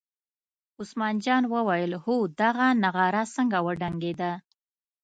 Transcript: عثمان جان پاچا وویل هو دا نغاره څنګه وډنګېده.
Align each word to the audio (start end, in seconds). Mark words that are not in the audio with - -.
عثمان 0.81 1.15
جان 1.25 1.43
پاچا 1.45 1.53
وویل 1.55 1.91
هو 2.03 2.15
دا 2.39 2.49
نغاره 2.83 3.23
څنګه 3.35 3.57
وډنګېده. 3.65 4.31